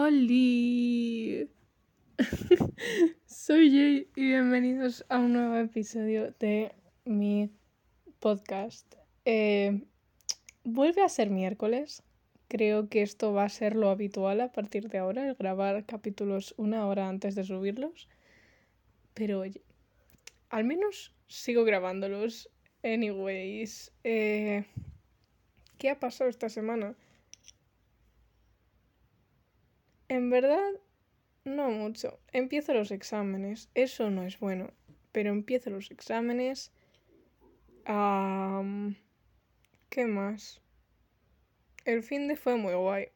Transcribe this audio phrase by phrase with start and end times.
[0.00, 1.50] ¡Holi!
[3.26, 6.70] Soy Jay y bienvenidos a un nuevo episodio de
[7.04, 7.50] mi
[8.20, 8.94] podcast.
[9.24, 9.82] Eh,
[10.62, 12.04] vuelve a ser miércoles.
[12.46, 16.54] Creo que esto va a ser lo habitual a partir de ahora, el grabar capítulos
[16.56, 18.08] una hora antes de subirlos.
[19.14, 19.62] Pero oye,
[20.48, 22.48] al menos sigo grabándolos.
[22.84, 24.64] Anyways, eh,
[25.76, 26.94] ¿qué ha pasado esta semana?
[30.08, 30.72] En verdad,
[31.44, 32.18] no mucho.
[32.32, 33.70] Empiezo los exámenes.
[33.74, 34.72] Eso no es bueno.
[35.12, 36.72] Pero empiezo los exámenes.
[37.84, 37.92] ¿Qué
[40.06, 40.60] más?
[41.84, 43.08] El fin de fue muy guay.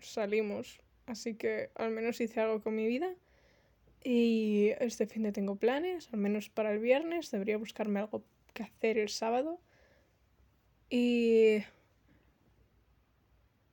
[0.00, 0.80] Salimos.
[1.06, 3.14] Así que al menos hice algo con mi vida.
[4.04, 7.30] Y este fin de tengo planes, al menos para el viernes.
[7.30, 8.24] Debería buscarme algo
[8.54, 9.60] que hacer el sábado.
[10.90, 11.58] Y...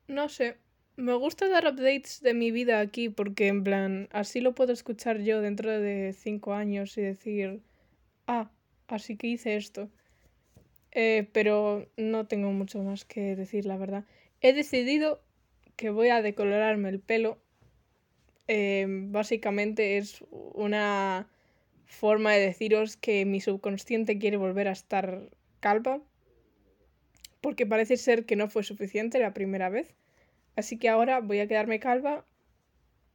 [0.08, 0.56] No sé,
[1.00, 5.20] me gusta dar updates de mi vida aquí porque en plan, así lo puedo escuchar
[5.20, 7.60] yo dentro de cinco años y decir,
[8.26, 8.50] ah,
[8.88, 9.90] así que hice esto.
[10.92, 14.04] Eh, pero no tengo mucho más que decir, la verdad.
[14.40, 15.22] He decidido
[15.76, 17.38] que voy a decolorarme el pelo.
[18.48, 21.28] Eh, básicamente es una
[21.86, 26.02] forma de deciros que mi subconsciente quiere volver a estar calva.
[27.40, 29.94] Porque parece ser que no fue suficiente la primera vez.
[30.56, 32.24] Así que ahora voy a quedarme calva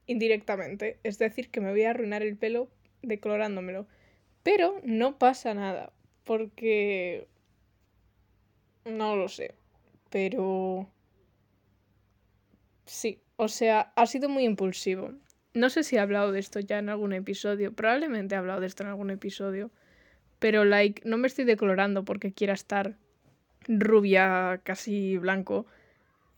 [0.06, 0.98] indirectamente.
[1.02, 2.68] Es decir, que me voy a arruinar el pelo
[3.02, 3.86] decolorándomelo.
[4.42, 5.92] Pero no pasa nada.
[6.24, 7.28] Porque...
[8.84, 9.54] No lo sé.
[10.10, 10.88] Pero...
[12.84, 13.20] Sí.
[13.36, 15.12] O sea, ha sido muy impulsivo.
[15.52, 17.72] No sé si he hablado de esto ya en algún episodio.
[17.72, 19.70] Probablemente he hablado de esto en algún episodio.
[20.38, 22.96] Pero, like, no me estoy decolorando porque quiera estar
[23.66, 25.66] rubia, casi blanco.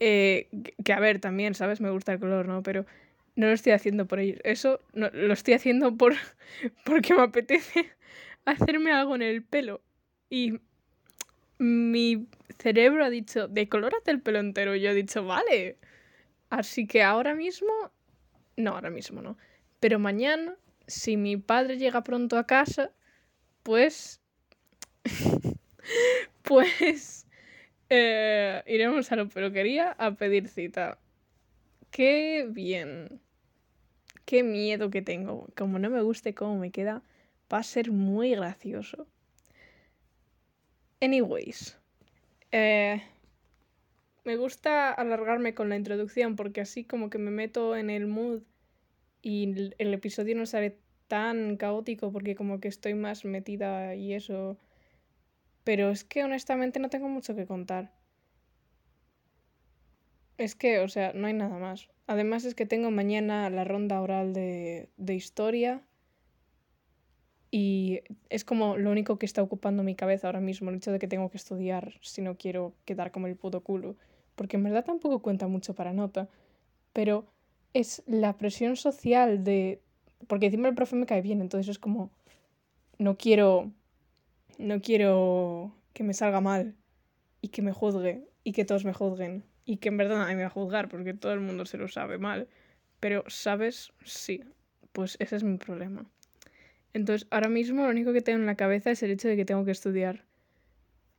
[0.00, 0.48] Eh,
[0.84, 1.80] que a ver, también, ¿sabes?
[1.80, 2.62] Me gusta el color, ¿no?
[2.62, 2.86] Pero
[3.36, 4.38] no lo estoy haciendo por ello.
[4.44, 6.14] Eso no, lo estoy haciendo por
[6.84, 7.90] porque me apetece
[8.44, 9.80] hacerme algo en el pelo.
[10.30, 10.61] Y
[11.58, 12.27] mi
[12.58, 14.74] cerebro ha dicho, decolórate el pelo entero.
[14.74, 15.77] Y yo he dicho, vale.
[16.50, 17.68] Así que ahora mismo,
[18.56, 19.36] no, ahora mismo no.
[19.80, 20.56] Pero mañana,
[20.86, 22.90] si mi padre llega pronto a casa,
[23.62, 24.20] pues...
[26.42, 27.27] pues
[27.90, 30.98] eh, iremos a la peluquería a pedir cita.
[31.90, 33.20] Qué bien.
[34.24, 35.48] Qué miedo que tengo.
[35.56, 37.02] Como no me guste cómo me queda,
[37.52, 39.06] va a ser muy gracioso.
[41.00, 41.78] Anyways.
[42.52, 43.02] Eh,
[44.24, 48.42] me gusta alargarme con la introducción porque así como que me meto en el mood
[49.22, 50.76] y el episodio no sale
[51.08, 54.58] tan caótico porque como que estoy más metida y eso
[55.68, 57.92] pero es que honestamente no tengo mucho que contar.
[60.39, 61.90] Es que, o sea, no hay nada más.
[62.06, 65.83] Además es que tengo mañana la ronda oral de, de historia
[67.51, 70.98] y es como lo único que está ocupando mi cabeza ahora mismo, el hecho de
[70.98, 73.95] que tengo que estudiar si no quiero quedar como el puto culo.
[74.36, 76.30] Porque en verdad tampoco cuenta mucho para nota.
[76.95, 77.27] Pero
[77.74, 79.83] es la presión social de...
[80.29, 82.11] Porque encima el profe me cae bien, entonces es como...
[82.96, 83.70] No quiero
[84.58, 86.74] no quiero que me salga mal
[87.41, 90.42] y que me juzgue y que todos me juzguen y que en verdad nadie me
[90.42, 92.48] va a juzgar porque todo el mundo se lo sabe mal.
[93.01, 93.92] Pero, ¿sabes?
[94.05, 94.42] Sí,
[94.92, 96.07] pues ese es mi problema.
[96.92, 99.45] Entonces, ahora mismo lo único que tengo en la cabeza es el hecho de que
[99.45, 100.24] tengo que estudiar.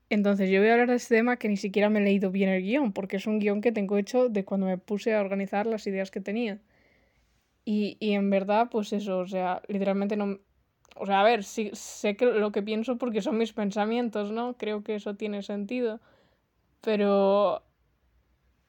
[0.10, 2.50] Entonces, yo voy a hablar de este tema que ni siquiera me he leído bien
[2.50, 5.68] el guion, porque es un guion que tengo hecho de cuando me puse a organizar
[5.68, 6.60] las ideas que tenía.
[7.64, 10.40] Y, y en verdad, pues eso, o sea, literalmente no,
[11.00, 14.58] o sea, a ver, sí, sé que lo que pienso porque son mis pensamientos, ¿no?
[14.58, 16.02] Creo que eso tiene sentido.
[16.82, 17.64] Pero...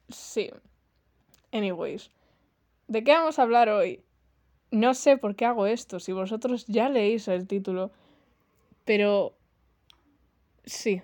[0.08, 0.50] Sí.
[1.50, 2.10] Anyways.
[2.86, 4.00] ¿De qué vamos a hablar hoy?
[4.70, 7.90] No sé por qué hago esto, si vosotros ya leéis el título.
[8.84, 9.34] Pero...
[10.64, 11.02] Sí.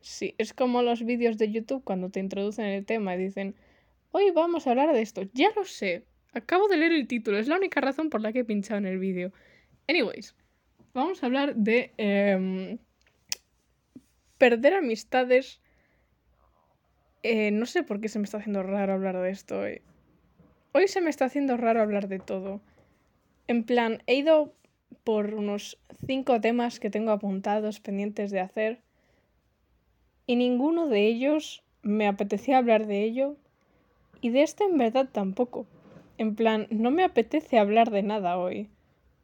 [0.00, 3.56] Sí, es como los vídeos de YouTube cuando te introducen el tema y dicen,
[4.12, 5.22] hoy vamos a hablar de esto.
[5.34, 6.04] Ya lo sé.
[6.32, 8.86] Acabo de leer el título, es la única razón por la que he pinchado en
[8.86, 9.32] el vídeo.
[9.90, 10.36] Anyways,
[10.94, 12.78] vamos a hablar de em,
[14.38, 15.60] perder amistades.
[17.24, 19.82] Eh, no sé por qué se me está haciendo raro hablar de esto hoy.
[20.70, 22.60] Hoy se me está haciendo raro hablar de todo.
[23.48, 24.54] En plan, he ido
[25.02, 25.76] por unos
[26.06, 28.82] cinco temas que tengo apuntados pendientes de hacer
[30.24, 33.36] y ninguno de ellos me apetecía hablar de ello
[34.20, 35.66] y de este en verdad tampoco.
[36.16, 38.70] En plan, no me apetece hablar de nada hoy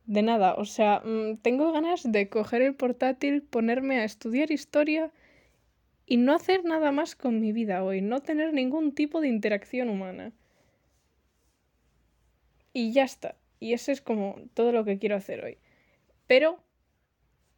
[0.06, 0.54] de nada.
[0.54, 5.10] O sea, mm, tengo ganas de coger el portátil, ponerme a estudiar historia
[6.06, 9.88] y no hacer nada más con mi vida hoy, no tener ningún tipo de interacción
[9.88, 10.32] humana.
[12.72, 13.36] Y ya está.
[13.58, 15.58] Y eso es como todo lo que quiero hacer hoy.
[16.26, 16.60] Pero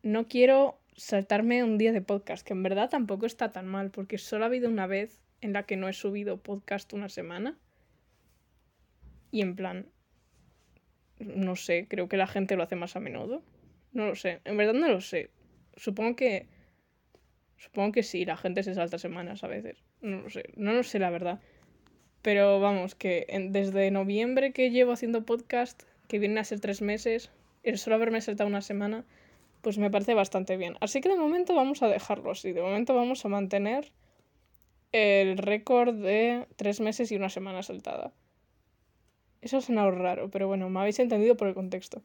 [0.03, 4.19] no quiero saltarme un día de podcast, que en verdad tampoco está tan mal, porque
[4.19, 7.59] solo ha habido una vez en la que no he subido podcast una semana.
[9.31, 9.87] Y en plan,
[11.21, 13.43] no sé, creo que la gente lo hace más a menudo.
[13.93, 15.31] No lo sé, en verdad no lo sé.
[15.77, 16.47] Supongo que...
[17.57, 19.83] Supongo que sí, la gente se salta semanas a veces.
[20.01, 21.41] No lo sé, no lo sé la verdad.
[22.23, 27.31] Pero vamos, que desde noviembre que llevo haciendo podcast, que vienen a ser tres meses,
[27.63, 29.05] el solo haberme saltado una semana,
[29.63, 30.77] pues me parece bastante bien.
[30.81, 32.53] Así que de momento vamos a dejarlo así.
[32.53, 33.93] De momento vamos a mantener
[34.93, 38.13] el récord de tres meses y una semana saltada.
[39.41, 42.03] Eso suena raro, pero bueno, me habéis entendido por el contexto.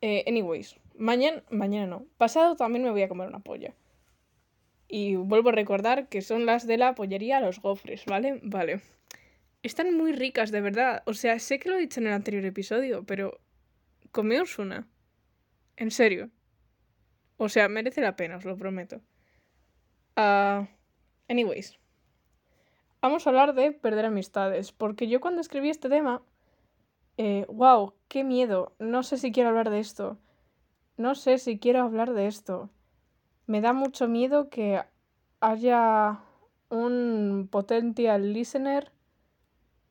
[0.00, 2.06] Eh, anyways, mañana, mañana no.
[2.16, 3.74] Pasado también me voy a comer una polla.
[4.86, 8.40] Y vuelvo a recordar que son las de la pollería Los Gofres, ¿vale?
[8.42, 8.80] Vale.
[9.62, 11.02] Están muy ricas, de verdad.
[11.04, 13.40] O sea, sé que lo he dicho en el anterior episodio, pero
[14.12, 14.88] comeos una.
[15.76, 16.30] En serio.
[17.36, 19.00] O sea, merece la pena, os lo prometo.
[20.16, 20.66] Uh,
[21.28, 21.78] anyways.
[23.00, 24.72] Vamos a hablar de perder amistades.
[24.72, 26.22] Porque yo cuando escribí este tema.
[27.16, 28.72] Eh, wow, qué miedo.
[28.78, 30.18] No sé si quiero hablar de esto.
[30.96, 32.70] No sé si quiero hablar de esto.
[33.46, 34.82] Me da mucho miedo que
[35.40, 36.20] haya
[36.70, 38.92] un potential listener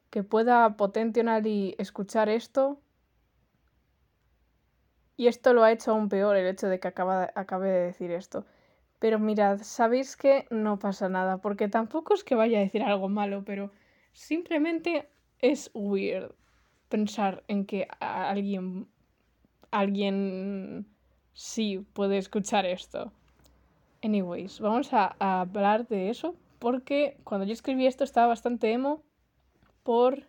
[0.09, 2.79] que pueda potenciar y escuchar esto
[5.17, 8.11] y esto lo ha hecho aún peor el hecho de que acaba, acabe de decir
[8.11, 8.45] esto.
[8.99, 13.09] Pero mirad, sabéis que no pasa nada, porque tampoco es que vaya a decir algo
[13.09, 13.71] malo, pero
[14.11, 15.07] simplemente
[15.39, 16.33] es weird
[16.89, 18.87] pensar en que alguien,
[19.71, 20.87] alguien
[21.33, 23.11] sí puede escuchar esto.
[24.03, 29.03] Anyways, vamos a, hablar de eso, porque cuando yo escribí esto estaba bastante emo
[29.83, 30.27] por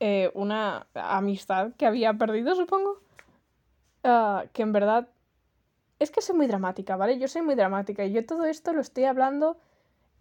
[0.00, 3.00] eh, una amistad que había perdido, supongo.
[4.02, 5.08] Ah, que en verdad
[6.04, 7.18] es que soy muy dramática, ¿vale?
[7.18, 9.56] Yo soy muy dramática y yo todo esto lo estoy hablando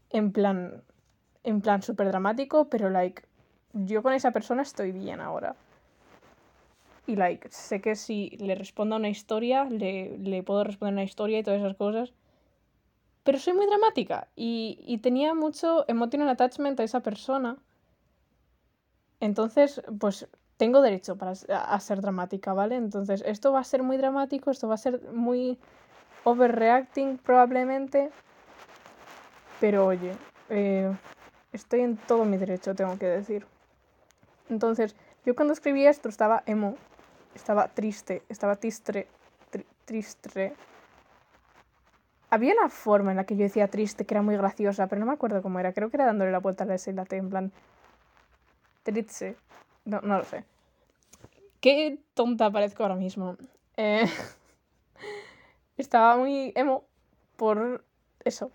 [0.10, 0.84] en plan,
[1.44, 3.24] en plan súper dramático, pero like,
[3.74, 5.56] yo con esa persona estoy bien ahora.
[7.06, 11.04] Y like, sé que si le respondo a una historia, le, le puedo responder una
[11.04, 12.14] historia y todas esas cosas.
[13.24, 17.58] Pero soy muy dramática y, y tenía mucho emotional attachment a esa persona.
[19.20, 20.28] Entonces, pues
[20.64, 22.78] tengo derecho para, a, ser dramática, ¿vale?
[22.78, 25.60] Entonces, esto va a ser muy dramático, esto va a ser muy
[26.24, 28.12] overreacting probablemente.
[29.60, 30.14] Pero oye,
[30.48, 30.90] eh,
[31.52, 33.46] estoy en todo mi derecho, tengo que decir.
[34.50, 34.96] Entonces,
[35.26, 36.78] yo cuando escribí esto estaba emo,
[37.36, 39.10] estaba triste, estaba triste,
[39.84, 40.56] triste.
[42.30, 45.08] Había una forma en la que yo decía triste que era muy graciosa, pero no
[45.08, 45.74] me acuerdo cómo era.
[45.74, 47.52] Creo que era dándole la vuelta a la S y la T, en plan.
[48.84, 49.36] Triste.
[49.84, 50.46] No, no lo sé.
[51.64, 53.38] Qué tonta parezco ahora mismo.
[53.78, 54.04] Eh,
[55.78, 56.84] estaba muy emo
[57.38, 57.86] por
[58.26, 58.52] eso.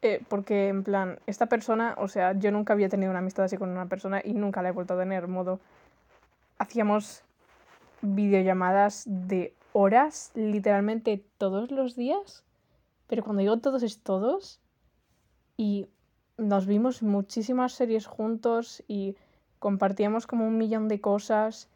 [0.00, 3.58] Eh, porque, en plan, esta persona, o sea, yo nunca había tenido una amistad así
[3.58, 5.28] con una persona y nunca la he vuelto a tener.
[5.28, 5.60] Modo,
[6.56, 7.24] hacíamos
[8.00, 12.42] videollamadas de horas, literalmente todos los días.
[13.06, 14.62] Pero cuando digo todos es todos.
[15.58, 15.88] Y
[16.38, 19.14] nos vimos muchísimas series juntos y
[19.58, 21.68] compartíamos como un millón de cosas.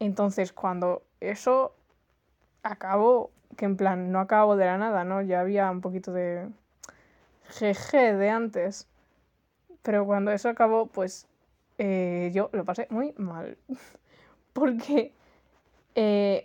[0.00, 1.74] Entonces, cuando eso
[2.62, 5.22] acabó, que en plan no acabó de la nada, ¿no?
[5.22, 6.48] Ya había un poquito de
[7.44, 8.86] jeje de antes.
[9.82, 11.26] Pero cuando eso acabó, pues
[11.78, 13.56] eh, yo lo pasé muy mal.
[14.52, 15.12] porque
[15.94, 16.44] eh,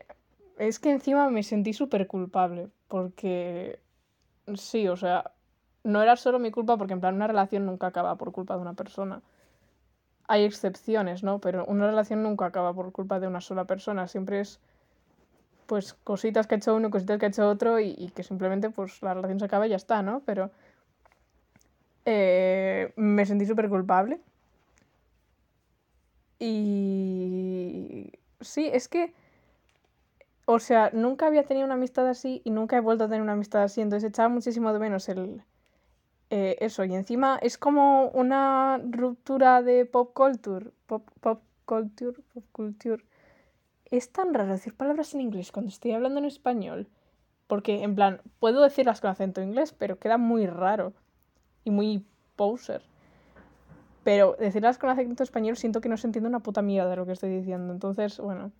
[0.57, 2.69] es que encima me sentí súper culpable.
[2.87, 3.79] Porque
[4.55, 5.31] sí, o sea,
[5.83, 8.61] no era solo mi culpa porque en plan una relación nunca acaba por culpa de
[8.61, 9.21] una persona
[10.27, 11.39] hay excepciones, ¿no?
[11.39, 14.59] Pero una relación nunca acaba por culpa de una sola persona, siempre es
[15.65, 19.01] pues cositas que ha hecho uno, cositas que ha hecho otro y, que simplemente pues
[19.01, 20.21] la relación se acaba y ya está, ¿no?
[20.25, 20.51] Pero
[22.05, 24.19] eh, me sentí súper culpable.
[26.39, 28.11] Y
[28.41, 29.13] sí, es que,
[30.45, 33.33] o sea, nunca había tenido una amistad así y nunca he vuelto a tener una
[33.33, 35.41] amistad así, entonces echaba muchísimo de menos el,
[36.35, 40.71] eh, eso, y encima es como una ruptura de pop culture.
[40.87, 43.03] Pop, pop culture, pop culture.
[43.85, 46.87] Es tan raro decir palabras en inglés cuando estoy hablando en español.
[47.45, 50.93] Porque, en plan, puedo decirlas con acento inglés, pero queda muy raro.
[51.65, 52.03] Y muy
[52.35, 52.81] poser.
[54.03, 57.05] Pero decirlas con acento español siento que no se entiende una puta mierda de lo
[57.05, 57.71] que estoy diciendo.
[57.71, 58.51] Entonces, bueno.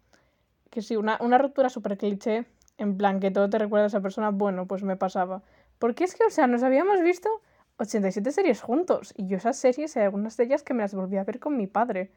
[0.69, 2.45] Que sí, una, una ruptura súper cliché.
[2.77, 4.29] En plan, que todo te recuerda a esa persona.
[4.29, 5.41] Bueno, pues me pasaba.
[5.79, 7.29] Porque es que, o sea, nos habíamos visto
[7.77, 9.13] 87 series juntos.
[9.17, 11.57] Y yo esas series, hay algunas de ellas que me las volví a ver con
[11.57, 12.11] mi padre.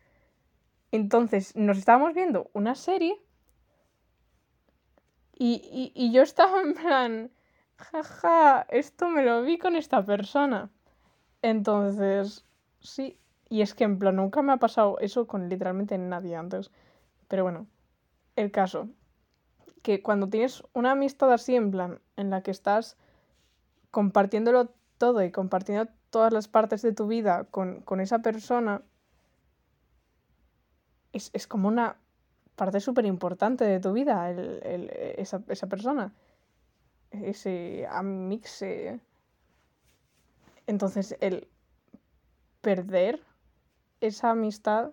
[0.92, 3.20] Entonces nos estábamos viendo una serie
[5.38, 7.30] y, y, yo estaba en plan,
[7.76, 10.70] jaja, esto me lo vi con esta persona.
[11.42, 12.46] Entonces,
[12.80, 13.18] sí,
[13.50, 16.70] y es que en plan nunca me ha pasado eso con literalmente nadie antes.
[17.28, 17.66] Pero bueno,
[18.36, 18.88] el caso,
[19.82, 22.96] que cuando tienes una amistad así en plan, en la que estás
[23.90, 28.82] compartiéndolo todo y compartiendo todas las partes de tu vida con, con esa persona,
[31.12, 31.96] es, es como una
[32.56, 36.12] parte súper importante de tu vida, el, el, esa, esa, persona.
[37.10, 39.00] Ese amixe.
[40.66, 41.48] Entonces, el
[42.60, 43.20] perder
[44.00, 44.90] esa amistad.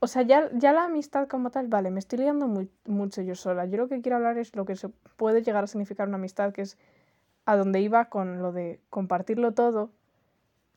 [0.00, 3.36] O sea, ya, ya la amistad como tal, vale, me estoy liando muy, mucho yo
[3.36, 3.66] sola.
[3.66, 6.52] Yo lo que quiero hablar es lo que se puede llegar a significar una amistad,
[6.52, 6.76] que es
[7.44, 9.90] a donde iba con lo de compartirlo todo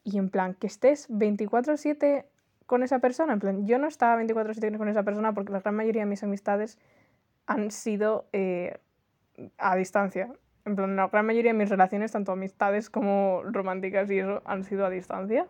[0.04, 2.26] y en plan que estés 24/7
[2.66, 3.34] con esa persona.
[3.34, 6.24] En plan, yo no estaba 24/7 con esa persona porque la gran mayoría de mis
[6.24, 6.78] amistades
[7.46, 8.80] han sido eh,
[9.58, 10.34] a distancia.
[10.66, 14.64] En plan, la gran mayoría de mis relaciones, tanto amistades como románticas y eso, han
[14.64, 15.48] sido a distancia.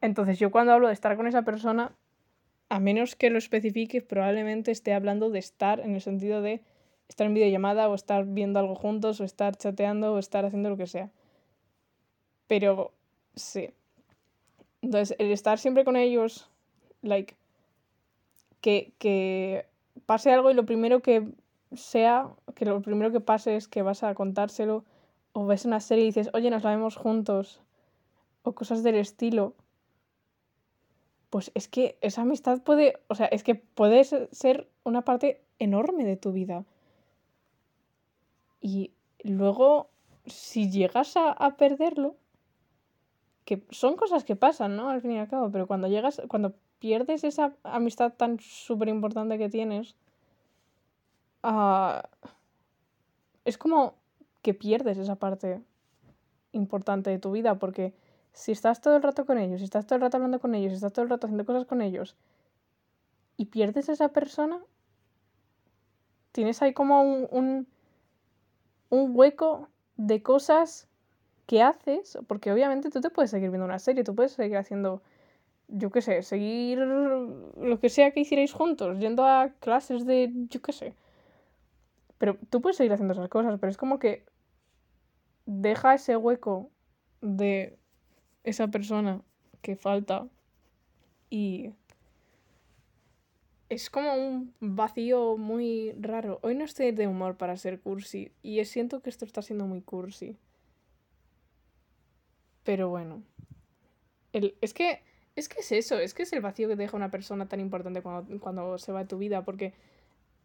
[0.00, 1.92] Entonces yo cuando hablo de estar con esa persona,
[2.68, 6.62] a menos que lo especifique, probablemente esté hablando de estar en el sentido de
[7.08, 10.76] estar en videollamada o estar viendo algo juntos o estar chateando o estar haciendo lo
[10.76, 11.10] que sea.
[12.46, 12.92] Pero
[13.34, 13.70] sí.
[14.82, 16.48] Entonces, el estar siempre con ellos,
[17.02, 17.34] like,
[18.60, 19.66] que, que
[20.06, 21.28] pase algo y lo primero que
[21.74, 24.84] sea, que lo primero que pase es que vas a contárselo
[25.32, 27.60] o ves una serie y dices, oye, nos la vemos juntos
[28.42, 29.54] o cosas del estilo.
[31.30, 36.04] Pues es que esa amistad puede, o sea, es que puede ser una parte enorme
[36.04, 36.64] de tu vida.
[38.64, 38.92] Y
[39.22, 39.90] luego,
[40.24, 42.16] si llegas a, a perderlo,
[43.44, 44.88] que son cosas que pasan, ¿no?
[44.88, 49.36] Al fin y al cabo, pero cuando llegas, cuando pierdes esa amistad tan súper importante
[49.36, 49.96] que tienes,
[51.42, 52.00] uh,
[53.44, 53.96] es como
[54.40, 55.60] que pierdes esa parte
[56.52, 57.92] importante de tu vida, porque
[58.32, 60.72] si estás todo el rato con ellos, si estás todo el rato hablando con ellos,
[60.72, 62.16] si estás todo el rato haciendo cosas con ellos,
[63.36, 64.58] y pierdes esa persona,
[66.32, 67.66] tienes ahí como un
[68.94, 70.88] un hueco de cosas
[71.46, 75.02] que haces, porque obviamente tú te puedes seguir viendo una serie, tú puedes seguir haciendo,
[75.68, 80.62] yo qué sé, seguir lo que sea que hicierais juntos, yendo a clases de, yo
[80.62, 80.94] qué sé.
[82.18, 84.24] Pero tú puedes seguir haciendo esas cosas, pero es como que
[85.46, 86.70] deja ese hueco
[87.20, 87.78] de
[88.44, 89.22] esa persona
[89.60, 90.28] que falta
[91.30, 91.72] y
[93.68, 96.38] es como un vacío muy raro.
[96.42, 99.80] Hoy no estoy de humor para ser cursi y siento que esto está siendo muy
[99.80, 100.36] cursi.
[102.62, 103.22] Pero bueno.
[104.32, 105.02] El, es que
[105.36, 108.02] es que es eso, es que es el vacío que deja una persona tan importante
[108.02, 109.74] cuando, cuando se va de tu vida, porque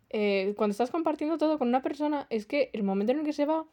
[0.09, 3.33] eh, cuando estás compartiendo todo con una persona, es que el momento en el que
[3.33, 3.67] se va,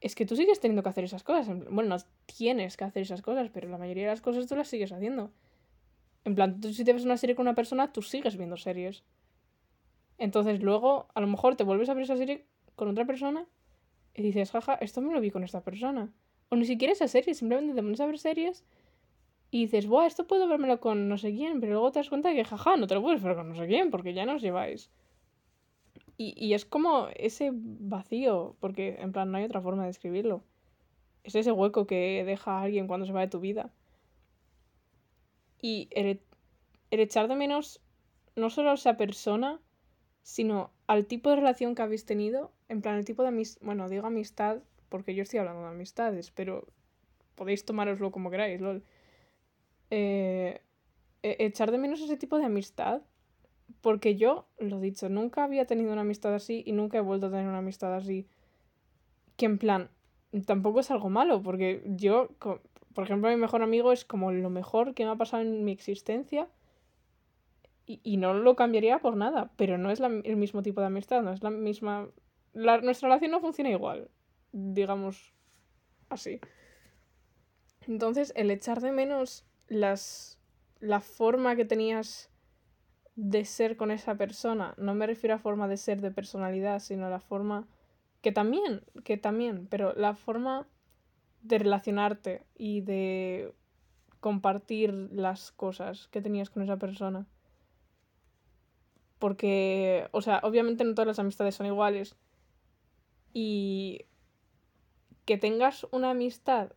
[0.00, 1.48] es que tú sigues teniendo que hacer esas cosas.
[1.70, 4.68] Bueno, no tienes que hacer esas cosas, pero la mayoría de las cosas tú las
[4.68, 5.32] sigues haciendo.
[6.24, 9.02] En plan, tú si te ves una serie con una persona, tú sigues viendo series.
[10.18, 13.46] Entonces luego, a lo mejor te vuelves a ver esa serie con otra persona
[14.14, 16.12] y dices, jaja, esto me lo vi con esta persona.
[16.48, 18.64] O ni siquiera esa serie, simplemente te pones a ver series
[19.50, 22.32] y dices, buah, esto puedo vérmelo con no sé quién, pero luego te das cuenta
[22.32, 24.90] que, jaja, no te lo puedes ver con no sé quién, porque ya nos lleváis.
[26.16, 30.44] Y, y es como ese vacío, porque en plan no hay otra forma de describirlo.
[31.24, 33.70] Es ese hueco que deja alguien cuando se va de tu vida.
[35.62, 36.20] Y el,
[36.90, 37.80] echar de menos
[38.36, 39.60] no solo a esa persona,
[40.22, 43.88] sino al tipo de relación que habéis tenido, en plan el tipo de amistad, bueno,
[43.88, 46.66] digo amistad porque yo estoy hablando de amistades, pero
[47.34, 48.82] podéis tomároslo como queráis, lol.
[49.90, 50.60] Eh,
[51.22, 53.02] e, echar de menos ese tipo de amistad,
[53.80, 57.30] porque yo, lo dicho, nunca había tenido una amistad así y nunca he vuelto a
[57.30, 58.26] tener una amistad así.
[59.36, 59.90] Que en plan,
[60.44, 62.28] tampoco es algo malo, porque yo,
[62.94, 65.72] por ejemplo, mi mejor amigo es como lo mejor que me ha pasado en mi
[65.72, 66.48] existencia
[67.84, 71.32] y, no lo cambiaría por nada, pero no es el mismo tipo de amistad, no
[71.32, 72.08] es la misma...
[72.54, 74.08] nuestra relación no funciona igual,
[74.52, 75.34] digamos
[76.08, 76.40] así.
[77.86, 80.38] Entonces, el echar de menos las,
[80.80, 82.30] la forma que tenías
[83.16, 87.06] de ser con esa persona, no me refiero a forma de ser de personalidad, sino
[87.06, 87.66] a la forma
[88.22, 90.66] que también, que también, pero la forma
[91.42, 93.52] de relacionarte y de
[94.20, 97.26] compartir las cosas que tenías con esa persona.
[99.18, 102.16] Porque, o sea, obviamente no todas las amistades son iguales.
[103.32, 104.06] Y
[105.24, 106.72] que tengas una amistad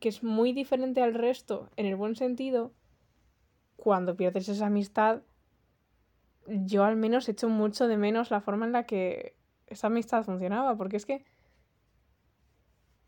[0.00, 2.72] que es muy diferente al resto, en el buen sentido,
[3.76, 5.22] cuando pierdes esa amistad,
[6.46, 10.76] yo al menos echo mucho de menos la forma en la que esa amistad funcionaba,
[10.76, 11.24] porque es que,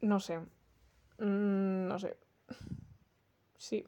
[0.00, 0.40] no sé,
[1.18, 2.16] mm, no sé,
[3.56, 3.84] sí.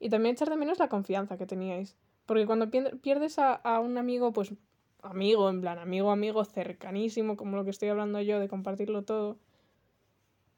[0.00, 3.98] Y también echar de menos la confianza que teníais, porque cuando pierdes a, a un
[3.98, 4.52] amigo, pues
[5.02, 9.38] amigo, en plan, amigo, amigo, cercanísimo, como lo que estoy hablando yo, de compartirlo todo,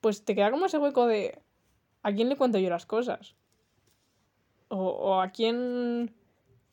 [0.01, 1.39] pues te queda como ese hueco de
[2.03, 3.35] ¿a quién le cuento yo las cosas?
[4.69, 6.15] O, o a quién,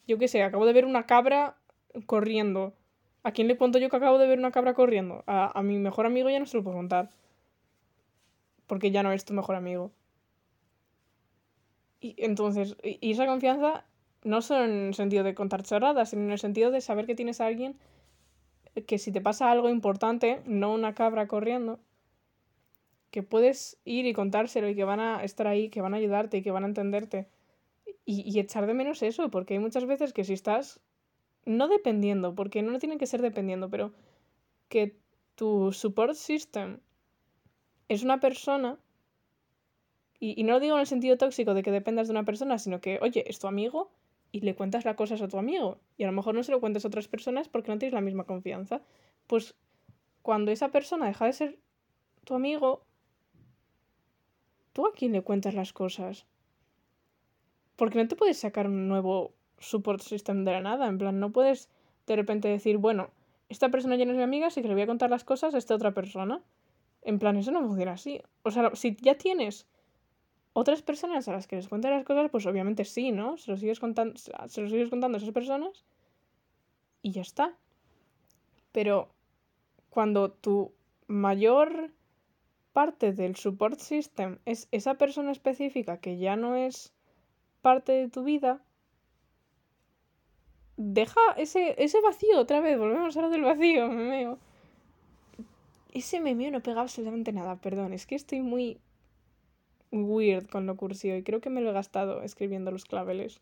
[0.08, 1.58] yo qué sé, acabo de ver una cabra
[2.06, 2.74] corriendo.
[3.24, 5.24] ¿A quién le cuento yo que acabo de ver una cabra corriendo?
[5.28, 7.10] A, a mi mejor amigo ya no se lo puedo contar.
[8.68, 9.92] Porque ya no es tu mejor amigo.
[12.00, 13.86] Y entonces, y esa confianza
[14.24, 17.16] no solo en el sentido de contar chorradas, sino en el sentido de saber que
[17.16, 17.78] tienes a alguien
[18.86, 21.80] que si te pasa algo importante, no una cabra corriendo,
[23.10, 26.38] que puedes ir y contárselo y que van a estar ahí, que van a ayudarte
[26.38, 27.28] y que van a entenderte.
[28.06, 30.80] Y, y echar de menos eso, porque hay muchas veces que si estás,
[31.46, 33.94] no dependiendo, porque no tienen que ser dependiendo, pero
[34.70, 34.98] que
[35.36, 36.80] tu support system
[37.90, 38.78] es una persona,
[40.20, 42.82] y, no lo digo en el sentido tóxico de que dependas de una persona, sino
[42.82, 43.92] que, oye, es tu amigo
[44.32, 46.60] y le cuentas las cosas a tu amigo y a lo mejor no se lo
[46.60, 48.82] cuentas a otras personas porque no tienes la misma confianza.
[49.28, 49.56] Pues
[50.22, 51.60] cuando esa persona deja de ser
[52.24, 52.84] tu amigo,
[54.74, 56.26] ¿tú a quién le cuentas las cosas?
[57.76, 60.88] Porque no te puedes sacar un nuevo support system de la nada.
[60.88, 61.70] En plan, no puedes
[62.08, 63.12] de repente decir, bueno,
[63.50, 65.54] esta persona ya no es mi amiga, así que le voy a contar las cosas
[65.54, 66.42] a esta otra persona.
[67.08, 68.22] En plan, eso no funciona así.
[68.44, 69.66] O sea, si ya tienes
[70.52, 73.38] otras personas a las que les cuentas las cosas, pues obviamente sí, ¿no?
[73.38, 75.86] Se lo sigues contando, se lo sigues contando a esas personas
[77.02, 77.58] y ya está.
[78.74, 79.08] Pero
[79.90, 80.74] cuando tu
[81.08, 81.92] mayor
[82.74, 86.94] parte del support system es esa persona específica que ya no es
[87.62, 88.62] parte de tu vida,
[90.76, 94.40] deja ese, ese vacío otra vez, volvemos a hablar del vacío, memeo.
[95.98, 98.80] Ese memeo no pega absolutamente nada, perdón, es que estoy muy
[99.92, 103.42] weird con lo cursivo y creo que me lo he gastado escribiendo los claveles.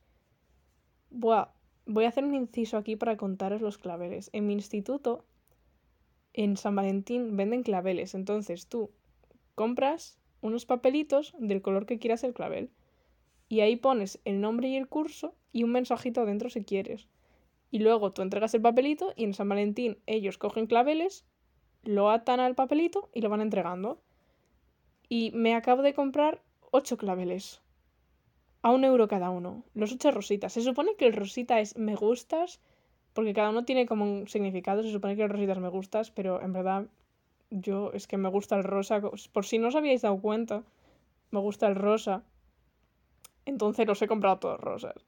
[1.09, 1.49] Buah,
[1.85, 4.29] voy a hacer un inciso aquí para contaros los claveles.
[4.31, 5.25] En mi instituto,
[6.31, 8.15] en San Valentín, venden claveles.
[8.15, 8.89] Entonces tú
[9.55, 12.71] compras unos papelitos del color que quieras el clavel.
[13.49, 17.09] Y ahí pones el nombre y el curso y un mensajito dentro si quieres.
[17.69, 21.25] Y luego tú entregas el papelito y en San Valentín ellos cogen claveles,
[21.85, 23.99] lo atan al papelito y lo van entregando.
[25.07, 27.61] Y me acabo de comprar ocho claveles.
[28.61, 29.63] A un euro cada uno.
[29.73, 30.53] Los ocho rositas.
[30.53, 32.59] Se supone que el rosita es me gustas,
[33.13, 34.81] porque cada uno tiene como un significado.
[34.81, 36.87] Se supone que el rosita es me gustas, pero en verdad
[37.51, 39.01] yo es que me gusta el rosa.
[39.31, 40.63] Por si no os habíais dado cuenta,
[41.31, 42.23] me gusta el rosa.
[43.45, 45.05] Entonces los he comprado todos rosas.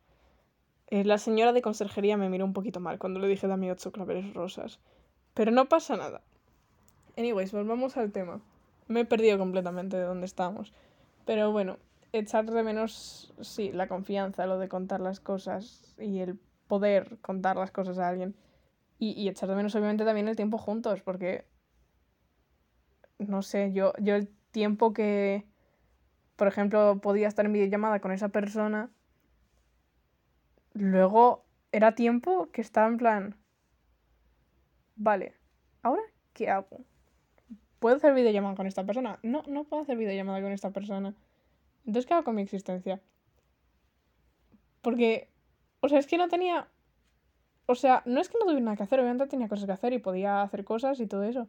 [0.90, 3.92] Eh, la señora de conserjería me miró un poquito mal cuando le dije dame ocho
[3.92, 4.80] claveles rosas.
[5.34, 6.22] Pero no pasa nada.
[7.17, 8.41] Anyways, volvamos al tema.
[8.88, 10.71] Me he perdido completamente de dónde estamos.
[11.25, 11.77] Pero bueno,
[12.13, 17.58] echar de menos, sí, la confianza, lo de contar las cosas y el poder contar
[17.58, 18.36] las cosas a alguien.
[18.99, 21.45] Y, y echar de menos, obviamente, también el tiempo juntos, porque.
[23.17, 25.47] No sé, yo, yo el tiempo que.
[26.36, 28.91] Por ejemplo, podía estar en videollamada con esa persona.
[30.73, 33.36] Luego era tiempo que estaba en plan.
[34.95, 35.34] Vale,
[35.82, 36.03] ¿ahora
[36.34, 36.86] qué hago?
[37.80, 39.20] ¿Puedo hacer videollamada con esta persona?
[39.24, 41.13] No, no puedo hacer videollamada con esta persona.
[41.86, 43.00] Entonces, ¿qué hago con mi existencia?
[44.82, 45.30] Porque,
[45.82, 46.68] o sea, es que no tenía...
[47.68, 49.94] O sea, no es que no tuviera nada que hacer, obviamente tenía cosas que hacer
[49.94, 51.48] y podía hacer cosas y todo eso.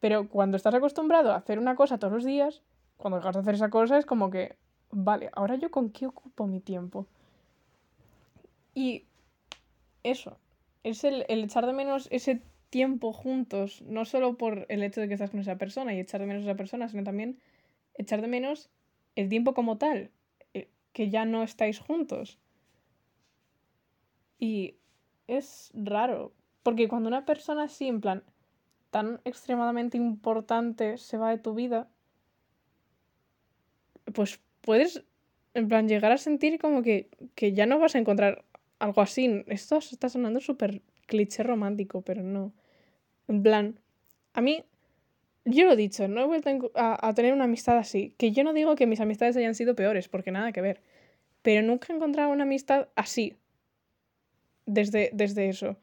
[0.00, 2.62] Pero cuando estás acostumbrado a hacer una cosa todos los días,
[2.96, 4.56] cuando dejas de hacer esa cosa es como que,
[4.90, 7.06] vale, ahora yo con qué ocupo mi tiempo.
[8.74, 9.04] Y
[10.02, 10.36] eso,
[10.82, 15.08] es el, el echar de menos ese tiempo juntos, no solo por el hecho de
[15.08, 17.38] que estás con esa persona y echar de menos a esa persona, sino también
[17.94, 18.70] echar de menos
[19.14, 20.10] el tiempo como tal,
[20.54, 22.38] eh, que ya no estáis juntos.
[24.38, 24.76] Y
[25.26, 28.22] es raro, porque cuando una persona así, en plan,
[28.90, 31.88] tan extremadamente importante se va de tu vida,
[34.12, 35.04] pues puedes,
[35.54, 38.44] en plan, llegar a sentir como que, que ya no vas a encontrar
[38.78, 39.44] algo así.
[39.46, 42.52] Esto está sonando súper cliché romántico, pero no.
[43.28, 43.80] En plan,
[44.34, 44.64] a mí,
[45.44, 48.14] yo lo he dicho, no he vuelto a, tener una amistad así.
[48.18, 50.80] Que yo no digo que mis amistades hayan sido peores, porque nada que ver.
[51.42, 53.36] Pero nunca he encontrado una amistad así.
[54.66, 55.78] Desde, desde eso.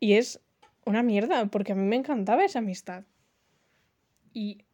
[0.00, 0.40] Y es
[0.84, 3.04] una mierda, porque a mí me encantaba esa amistad.
[4.32, 4.64] Y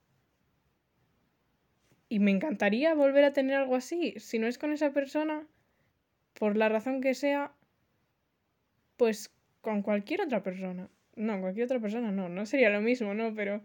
[2.08, 4.14] Y me encantaría volver a tener algo así.
[4.18, 5.48] Si no es con esa persona,
[6.34, 7.52] por la razón que sea,
[8.96, 9.30] pues
[9.60, 10.88] con cualquier otra persona.
[11.16, 13.34] No, cualquier otra persona no, no sería lo mismo, ¿no?
[13.34, 13.62] Pero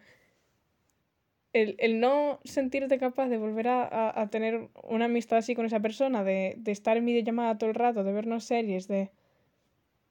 [1.53, 6.55] el, no sentirte capaz de volver a, tener una amistad así con esa persona, de,
[6.57, 9.09] de estar en videollamada todo el rato, de vernos series, de...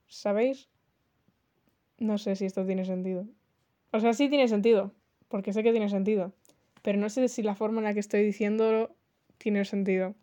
[0.09, 0.68] ¿Sabéis?
[1.98, 3.26] No sé si esto tiene sentido.
[3.92, 4.94] O sea, sí tiene sentido,
[5.28, 6.33] porque sé que tiene sentido,
[6.83, 8.94] pero no sé si la forma en la que estoy diciéndolo
[9.38, 10.14] tiene sentido.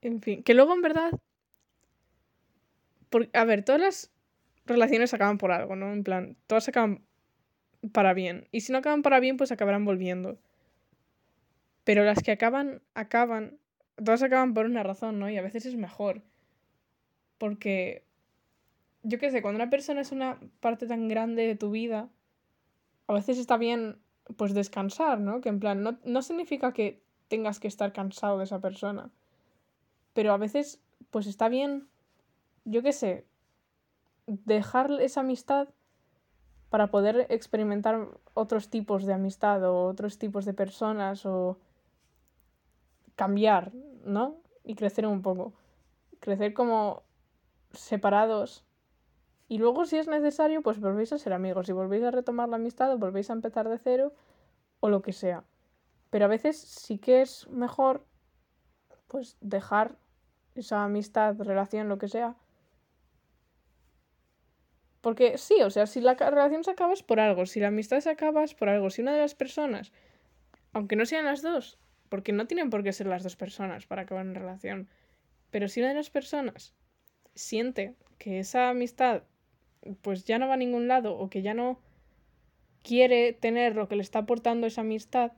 [0.00, 1.12] En fin, que luego en verdad...
[3.32, 4.10] a ver, todas las
[4.66, 5.92] relaciones acaban por algo, ¿no?
[5.92, 7.02] En plan, todas acaban
[7.92, 8.48] para bien.
[8.52, 10.38] Y si no acaban para bien, pues acabarán volviendo.
[11.84, 13.58] Pero las que acaban, acaban.
[13.96, 15.28] Todas acaban por una razón, ¿no?
[15.28, 16.22] Y a veces es mejor.
[17.38, 18.04] Porque.
[19.02, 22.08] Yo qué sé, cuando una persona es una parte tan grande de tu vida,
[23.08, 23.98] a veces está bien,
[24.36, 25.40] pues descansar, ¿no?
[25.40, 29.10] Que en plan, no, no significa que tengas que estar cansado de esa persona.
[30.12, 31.88] Pero a veces, pues está bien,
[32.64, 33.26] yo qué sé,
[34.26, 35.68] dejar esa amistad
[36.70, 41.58] para poder experimentar otros tipos de amistad o otros tipos de personas o
[43.14, 43.72] cambiar,
[44.04, 44.36] ¿no?
[44.64, 45.52] Y crecer un poco.
[46.20, 47.02] Crecer como
[47.72, 48.64] separados.
[49.48, 51.68] Y luego, si es necesario, pues volvéis a ser amigos.
[51.68, 54.14] Y volvéis a retomar la amistad o volvéis a empezar de cero
[54.80, 55.44] o lo que sea.
[56.08, 58.06] Pero a veces sí que es mejor,
[59.08, 59.96] pues, dejar
[60.54, 62.36] esa amistad, relación, lo que sea,
[65.02, 68.08] porque sí, o sea, si la relación se acaba por algo, si la amistad se
[68.08, 69.92] acaba por algo, si una de las personas,
[70.72, 74.02] aunque no sean las dos, porque no tienen por qué ser las dos personas para
[74.02, 74.88] acabar una relación,
[75.50, 76.72] pero si una de las personas
[77.34, 79.24] siente que esa amistad
[80.02, 81.80] pues ya no va a ningún lado o que ya no
[82.82, 85.32] quiere tener lo que le está aportando esa amistad,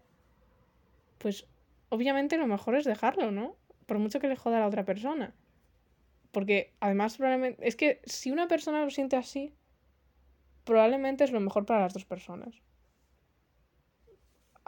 [1.18, 1.46] pues
[1.88, 3.56] obviamente lo mejor es dejarlo, ¿no?
[3.86, 5.34] Por mucho que le joda a la otra persona.
[6.34, 7.66] Porque además probablemente...
[7.66, 9.54] Es que si una persona lo siente así,
[10.64, 12.60] probablemente es lo mejor para las dos personas.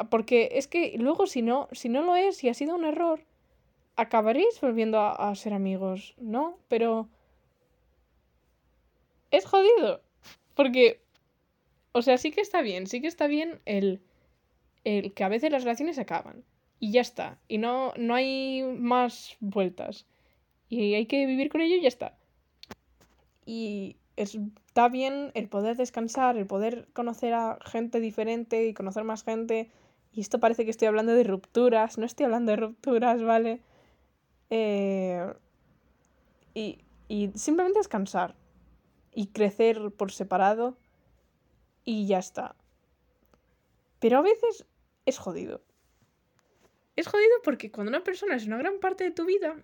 [0.08, 3.24] Porque es que luego si no, si no lo es y ha sido un error,
[3.96, 6.58] acabaréis volviendo a, ser amigos, ¿no?
[6.68, 7.08] Pero...
[9.30, 10.00] Es jodido.
[10.54, 11.02] Porque...
[11.92, 14.02] O sea, sí que está bien, sí que está bien el,
[14.84, 16.44] el que a veces las relaciones acaban.
[16.78, 17.40] Y ya está.
[17.48, 20.06] Y no, no hay más vueltas
[20.68, 22.16] y hay que vivir con ello y ya está.
[23.44, 29.24] Y está bien el poder descansar, el poder conocer a gente diferente y conocer más
[29.24, 29.70] gente.
[30.12, 33.60] Y esto parece que estoy hablando de rupturas, no estoy hablando de rupturas, ¿vale?
[34.50, 35.32] Eh,
[36.54, 38.34] y, y simplemente descansar
[39.12, 40.76] y crecer por separado
[41.84, 42.56] y ya está.
[44.00, 44.66] Pero a veces
[45.04, 45.62] es jodido.
[46.96, 49.56] Es jodido porque cuando una persona es una gran parte de tu vida,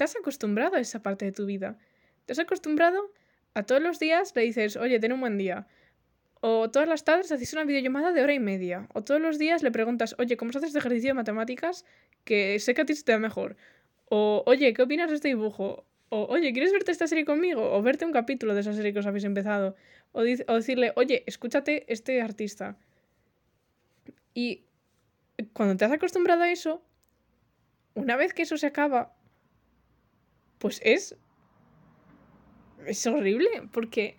[0.00, 1.76] te has acostumbrado a esa parte de tu vida.
[2.24, 3.12] Te has acostumbrado
[3.52, 5.66] a todos los días le dices, oye, ten un buen día.
[6.40, 8.88] O todas las tardes haces una videollamada de hora y media.
[8.94, 11.84] O todos los días le preguntas, oye, ¿cómo se hace este ejercicio de matemáticas?
[12.24, 13.58] Que sé que a ti se te da mejor.
[14.06, 15.84] O, oye, ¿qué opinas de este dibujo?
[16.08, 17.70] O, oye, ¿quieres verte esta serie conmigo?
[17.70, 19.76] O verte un capítulo de esa serie que os habéis empezado.
[20.12, 22.78] O, o decirle, oye, escúchate este artista.
[24.32, 24.64] Y
[25.52, 26.82] cuando te has acostumbrado a eso,
[27.92, 29.14] una vez que eso se acaba,
[30.60, 31.16] pues es...
[32.86, 34.16] Es horrible, porque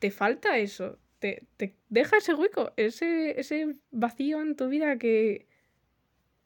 [0.00, 1.46] te falta eso, te,
[1.88, 5.46] deja ese hueco, ese, ese vacío en tu vida que,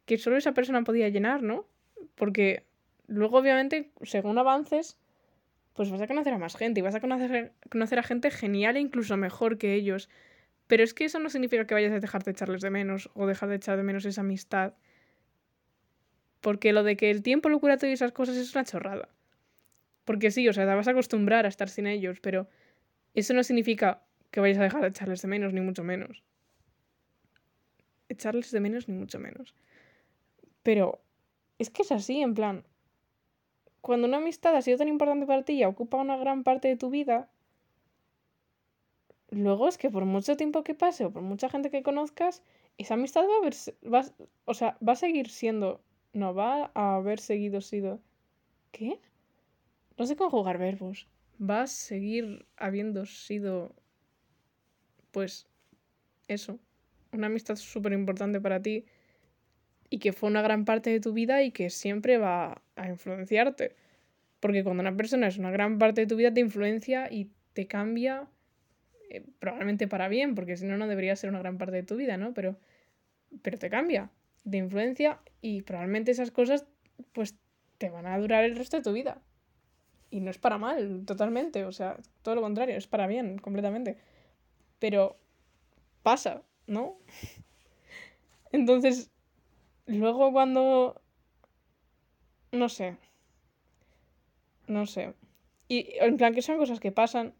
[0.04, 1.66] que solo esa persona podía llenar, ¿no?
[2.14, 2.66] Porque
[3.06, 4.98] luego, obviamente, según avances,
[5.72, 8.76] pues vas a conocer a más gente y vas a conocer, conocer a gente genial
[8.76, 10.10] e incluso mejor que ellos.
[10.66, 13.26] Pero es que eso no significa que vayas a dejar de echarles de menos o
[13.26, 14.74] dejar de echar de menos esa amistad.
[16.42, 19.08] Porque lo de que el tiempo lo cura todo y esas cosas es una chorrada.
[20.06, 22.48] Porque sí, o sea, te vas a acostumbrar a estar sin ellos, pero
[23.12, 26.22] eso no significa que vayas a dejar de echarles de menos, ni mucho menos.
[28.08, 29.54] Echarles de menos, ni mucho menos.
[30.62, 31.00] Pero
[31.58, 32.64] es que es así, en plan,
[33.80, 36.76] cuando una amistad ha sido tan importante para ti y ocupa una gran parte de
[36.76, 37.28] tu vida,
[39.30, 42.44] luego es que por mucho tiempo que pase o por mucha gente que conozcas,
[42.78, 43.54] esa amistad va a haber,
[43.92, 44.04] va,
[44.44, 45.80] o sea, va a seguir siendo,
[46.12, 48.00] no va a haber seguido sido,
[48.70, 49.00] ¿qué?
[49.98, 51.08] No sé conjugar verbos.
[51.40, 53.74] Va a seguir habiendo sido,
[55.10, 55.46] pues,
[56.28, 56.58] eso.
[57.12, 58.84] Una amistad súper importante para ti
[59.88, 63.76] y que fue una gran parte de tu vida y que siempre va a influenciarte.
[64.40, 67.66] Porque cuando una persona es una gran parte de tu vida te influencia y te
[67.66, 68.28] cambia,
[69.10, 71.96] eh, probablemente para bien, porque si no, no debería ser una gran parte de tu
[71.96, 72.34] vida, ¿no?
[72.34, 72.58] Pero
[73.42, 74.10] pero te cambia,
[74.48, 76.66] te influencia y probablemente esas cosas
[77.12, 77.36] pues
[77.78, 79.22] te van a durar el resto de tu vida.
[80.10, 83.98] Y no es para mal, totalmente, o sea, todo lo contrario, es para bien, completamente.
[84.78, 85.16] Pero
[86.02, 86.96] pasa, ¿no?
[88.52, 89.10] Entonces,
[89.86, 91.00] luego cuando...
[92.52, 92.96] No sé.
[94.66, 95.14] No sé.
[95.68, 97.34] Y en plan que son cosas que pasan,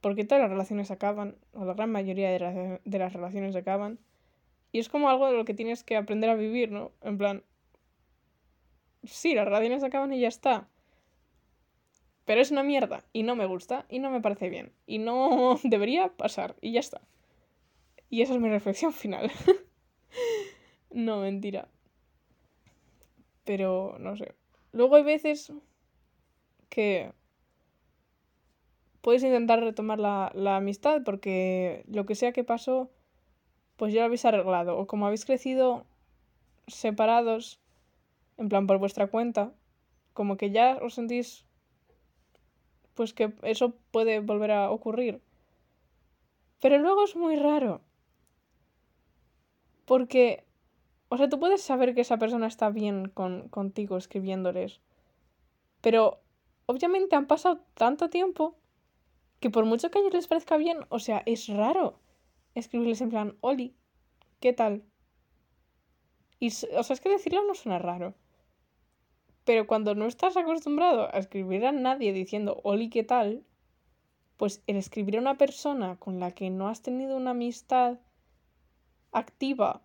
[0.00, 3.98] porque todas las relaciones acaban, o la gran mayoría de, de las relaciones acaban.
[4.72, 6.92] Y es como algo de lo que tienes que aprender a vivir, ¿no?
[7.02, 7.44] En plan,
[9.04, 10.68] sí, las relaciones acaban y ya está.
[12.24, 15.58] Pero es una mierda y no me gusta y no me parece bien y no
[15.64, 17.00] debería pasar y ya está.
[18.10, 19.30] Y esa es mi reflexión final.
[20.90, 21.68] no, mentira.
[23.44, 24.34] Pero no sé.
[24.72, 25.52] Luego hay veces
[26.68, 27.12] que
[29.00, 32.90] puedes intentar retomar la, la, amistad porque lo que sea que pasó,
[33.76, 34.78] pues ya lo habéis arreglado.
[34.78, 35.84] O como habéis crecido
[36.66, 37.60] separados,
[38.38, 39.52] en plan por vuestra cuenta,
[40.12, 41.44] como que ya os sentís,
[42.94, 45.20] pues que eso puede volver a ocurrir.
[46.60, 47.82] Pero luego es muy raro.
[49.84, 50.44] Porque,
[51.08, 54.80] o sea, tú puedes saber que esa persona está bien con, contigo escribiéndoles.
[55.80, 56.20] Pero,
[56.66, 58.56] obviamente han pasado tanto tiempo
[59.40, 61.98] que por mucho que a ellos les parezca bien, o sea, es raro
[62.54, 63.74] escribirles en plan, Oli,
[64.40, 64.84] ¿qué tal?
[66.40, 68.14] Y, o sea, es que decirlo no suena raro.
[69.44, 73.44] Pero cuando no estás acostumbrado a escribir a nadie diciendo, Oli, ¿qué tal?
[74.36, 77.98] Pues el escribir a una persona con la que no has tenido una amistad
[79.12, 79.82] activa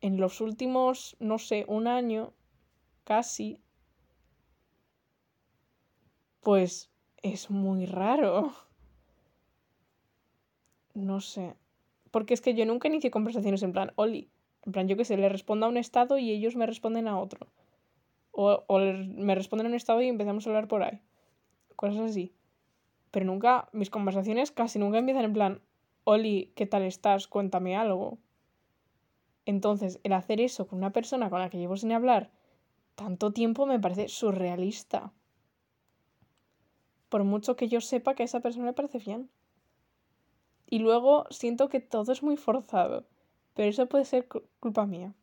[0.00, 2.32] en los últimos, no sé, un año,
[3.04, 3.60] casi,
[6.40, 6.90] pues
[7.22, 8.52] es muy raro.
[10.94, 11.54] No sé.
[12.10, 14.30] Porque es que yo nunca inicié conversaciones en plan, Oli.
[14.64, 17.18] En plan, yo que sé, le respondo a un estado y ellos me responden a
[17.18, 17.48] otro.
[18.32, 21.00] O, o me responden a un estado y empezamos a hablar por ahí.
[21.76, 22.34] Cosas así.
[23.10, 25.60] Pero nunca, mis conversaciones casi nunca empiezan en plan,
[26.04, 27.28] Oli, ¿qué tal estás?
[27.28, 28.18] Cuéntame algo.
[29.44, 32.30] Entonces, el hacer eso con una persona con la que llevo sin hablar
[32.94, 35.12] tanto tiempo me parece surrealista.
[37.08, 39.30] Por mucho que yo sepa que a esa persona le parece bien.
[40.66, 43.06] Y luego siento que todo es muy forzado.
[43.54, 44.26] Pero eso puede ser
[44.60, 45.14] culpa mía.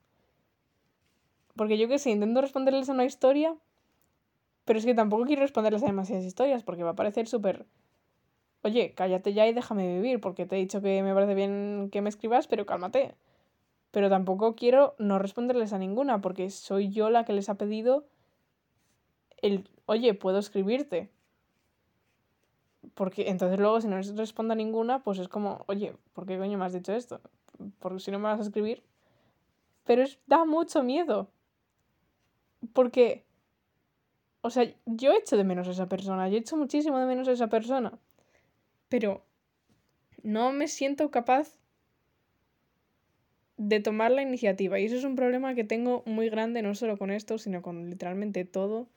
[1.60, 3.54] Porque yo que sé, intento responderles a una historia.
[4.64, 6.64] Pero es que tampoco quiero responderles a demasiadas historias.
[6.64, 7.66] Porque va a parecer súper.
[8.64, 10.22] Oye, cállate ya y déjame vivir.
[10.22, 13.14] Porque te he dicho que me parece bien que me escribas, pero cálmate.
[13.92, 16.22] Pero tampoco quiero no responderles a ninguna.
[16.22, 18.08] Porque soy yo la que les ha pedido
[19.42, 19.68] el.
[19.86, 21.10] Oye, puedo escribirte.
[22.94, 26.38] Porque entonces luego si no les respondo a ninguna, pues es como, oye, ¿por qué
[26.38, 27.20] coño me has dicho esto?
[27.80, 28.82] Porque si no me vas a escribir.
[29.84, 31.28] Pero es, da mucho miedo.
[32.74, 33.24] Porque,
[34.42, 37.34] o sea, yo echo de menos a esa persona, yo echo muchísimo de menos a
[37.34, 37.98] esa persona.
[38.90, 39.24] Pero
[40.24, 41.60] no me siento capaz
[43.58, 44.80] de tomar la iniciativa.
[44.80, 47.90] Y eso es un problema que tengo muy grande, no solo con esto, sino con
[47.90, 48.88] literalmente todo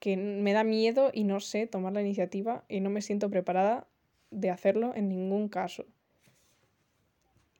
[0.00, 3.86] que me da miedo y no sé tomar la iniciativa y no me siento preparada
[4.30, 5.86] de hacerlo en ningún caso.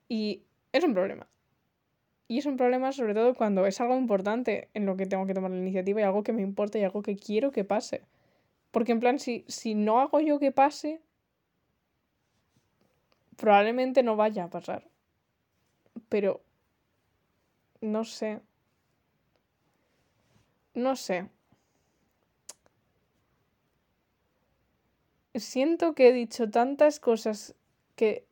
[0.07, 1.27] Y es un problema.
[2.29, 5.33] Y es un problema sobre todo cuando es algo importante en lo que tengo que
[5.33, 8.03] tomar la iniciativa y algo que me importa y algo que quiero que pase.
[8.71, 11.01] Porque en plan, si, si no hago yo que pase,
[13.35, 14.87] probablemente no vaya a pasar.
[16.07, 16.41] Pero...
[17.81, 18.41] No sé.
[20.75, 21.29] No sé.
[25.35, 27.55] siento que he dicho tantas cosas
[27.95, 28.25] que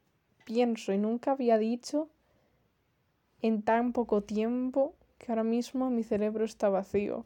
[0.43, 2.09] pienso y nunca había dicho
[3.41, 7.25] en tan poco tiempo que ahora mismo mi cerebro está vacío,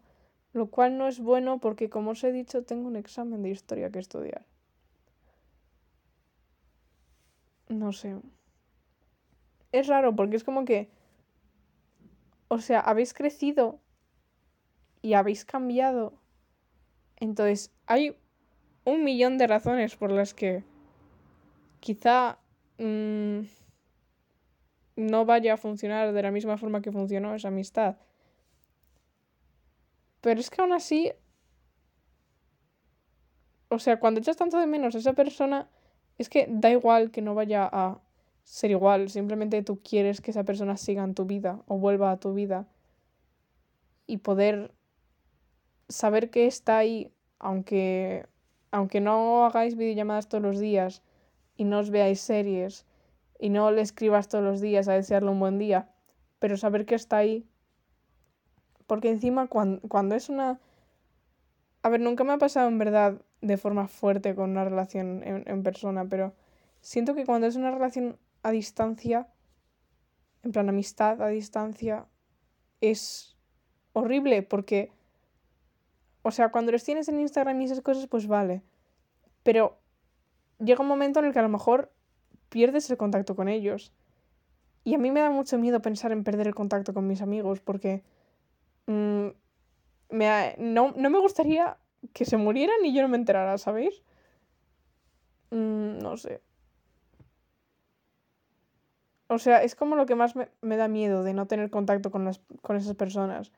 [0.53, 3.91] lo cual no es bueno porque como os he dicho tengo un examen de historia
[3.91, 4.45] que estudiar.
[7.69, 8.15] No sé.
[9.71, 10.89] Es raro porque es como que,
[12.49, 13.79] o sea, habéis crecido
[15.01, 16.13] y habéis cambiado.
[17.17, 18.17] Entonces, hay
[18.85, 20.63] un millón de razones por las que
[21.79, 22.37] quizá
[22.77, 23.41] mmm,
[24.95, 27.97] no vaya a funcionar de la misma forma que funcionó esa amistad.
[30.21, 31.11] Pero es que aún así,
[33.69, 35.69] o sea, cuando echas tanto de menos a esa persona,
[36.17, 37.99] es que da igual que no vaya a
[38.43, 42.19] ser igual, simplemente tú quieres que esa persona siga en tu vida o vuelva a
[42.19, 42.67] tu vida
[44.07, 44.73] y poder
[45.89, 48.25] saber que está ahí, aunque
[48.71, 51.01] aunque no hagáis videollamadas todos los días
[51.57, 52.85] y no os veáis series
[53.41, 55.89] y no le escribas todos los días a desearle un buen día,
[56.37, 57.49] pero saber que está ahí.
[58.85, 60.59] Porque encima cuando, es una...
[61.81, 65.63] A ver, nunca me ha pasado en verdad de forma fuerte con una relación en
[65.63, 66.35] persona, pero
[66.81, 69.27] siento que cuando es una relación a distancia,
[70.43, 72.05] en plan amistad a distancia,
[72.79, 73.35] es
[73.93, 74.91] horrible porque,
[76.21, 78.61] o sea, cuando los tienes en Instagram y esas cosas, pues vale.
[79.41, 79.79] Pero
[80.59, 81.91] llega un momento en el que a lo mejor
[82.51, 83.91] pierdes el contacto con ellos.
[84.83, 87.61] Y a mí me da mucho miedo pensar en perder el contacto con mis amigos
[87.61, 88.03] porque
[88.87, 89.27] mm,
[90.09, 91.77] me no, me gustaría
[92.13, 94.03] que se murieran y yo no me enterara, ¿sabéis?
[95.51, 96.41] Mm, no sé.
[99.27, 102.29] O sea, es como lo que más me, da miedo de no tener contacto con,
[102.61, 103.53] con esas personas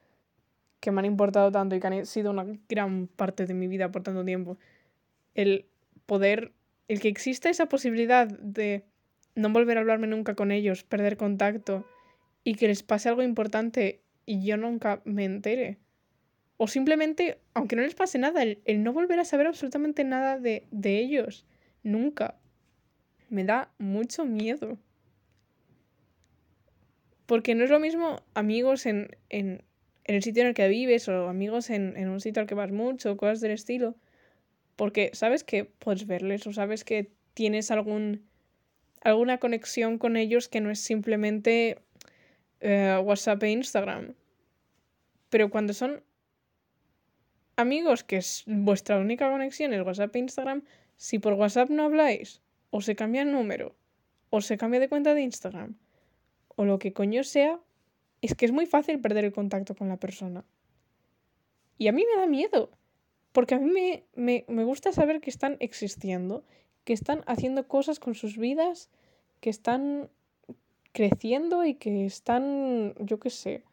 [0.79, 3.91] que me han importado tanto y que han sido una gran parte de mi vida
[3.91, 4.57] por tanto tiempo.
[5.33, 5.65] El
[6.05, 6.53] poder,
[6.93, 8.85] el que exista esa posibilidad de
[9.35, 11.85] no volver a hablarme nunca con ellos, perder contacto
[12.43, 15.79] y que les pase algo importante y yo nunca me entere.
[16.57, 20.67] O simplemente, aunque no les pase nada, el, no volver a saber absolutamente nada de,
[20.71, 21.45] de ellos.
[21.81, 22.37] Nunca.
[23.29, 24.77] Me da mucho miedo.
[27.25, 29.63] Porque no es lo mismo amigos en, en,
[30.03, 32.55] en el sitio en el que vives o amigos en, en, un sitio al que
[32.55, 33.95] vas mucho, cosas del estilo.
[34.75, 38.27] Porque sabes que puedes verles o sabes que tienes algún,
[39.01, 41.79] alguna conexión con ellos que no es simplemente
[42.59, 44.15] eh, WhatsApp e Instagram.
[45.29, 46.03] Pero cuando son
[47.55, 50.63] amigos que es vuestra única conexión es WhatsApp e Instagram,
[50.97, 53.75] si por WhatsApp no habláis, o se cambia el número,
[54.29, 55.75] o se cambia de cuenta de Instagram,
[56.55, 57.59] o lo que coño sea,
[58.21, 60.45] es que es muy fácil perder el contacto con la persona.
[61.77, 62.71] Y a mí me da miedo,
[63.33, 66.43] porque a mí me, me, me gusta saber que están existiendo,
[66.85, 68.89] que están haciendo cosas con sus vidas,
[69.41, 70.09] que están
[70.93, 73.63] creciendo y que están, yo qué sé,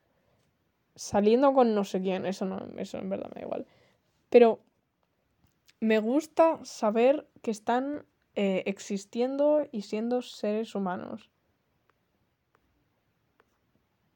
[0.97, 3.67] saliendo con no sé quién, eso no, eso en verdad me da igual.
[4.31, 4.61] Pero
[5.81, 11.31] me gusta saber que están eh, existiendo y siendo seres humanos.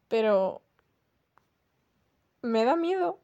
[0.09, 0.63] Pero
[2.43, 3.21] me da miedo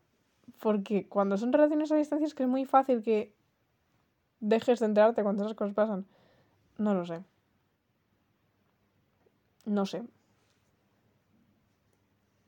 [0.61, 3.35] porque cuando son relaciones a distancia es que es muy fácil que
[4.40, 6.07] dejes de enterarte cuando esas cosas pasan.
[6.79, 7.25] No lo sé.
[9.64, 10.05] No sé.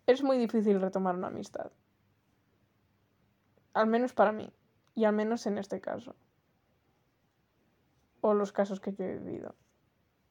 [0.07, 1.71] Es muy difícil retomar una amistad.
[3.73, 4.51] Al menos para mí.
[4.95, 6.15] Y al menos en este caso.
[8.21, 9.55] O los casos que yo he vivido.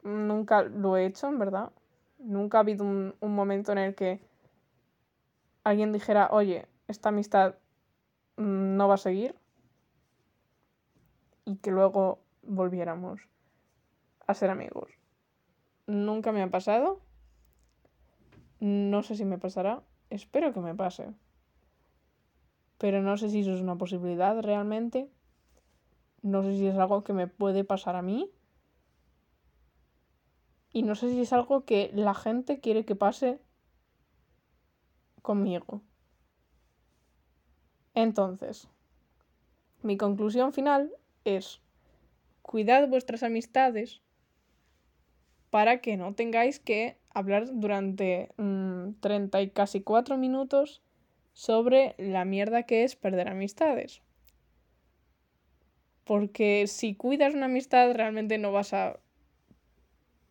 [0.03, 1.71] Nunca lo he hecho, en verdad.
[2.19, 4.21] Nunca ha habido un, momento en el que
[5.63, 7.55] alguien dijera, oye, esta amistad
[8.37, 9.35] no va a seguir.
[11.45, 13.21] Y que luego volviéramos
[14.27, 14.91] a ser amigos.
[15.87, 17.01] Nunca me ha pasado.
[18.59, 19.81] No sé si me pasará.
[20.09, 21.13] Espero que me pase.
[22.77, 25.09] Pero no sé si eso es una posibilidad realmente.
[26.21, 28.31] No sé si es algo que me puede pasar a mí.
[30.73, 33.39] Y no sé si es algo que la gente quiere que pase
[35.21, 35.81] conmigo.
[37.93, 38.67] Entonces,
[39.81, 40.91] mi conclusión final
[41.25, 41.61] es,
[42.41, 44.01] cuidad vuestras amistades
[45.49, 50.81] para que no tengáis que hablar durante 30 mm, y casi 4 minutos
[51.33, 54.01] sobre la mierda que es perder amistades.
[56.05, 58.99] Porque si cuidas una amistad realmente no vas a